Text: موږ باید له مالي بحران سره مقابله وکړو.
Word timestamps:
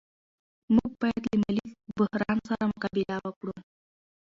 موږ 0.75 0.91
باید 1.01 1.23
له 1.29 1.35
مالي 1.41 1.67
بحران 1.97 2.37
سره 2.47 2.63
مقابله 2.73 3.15
وکړو. 3.25 3.55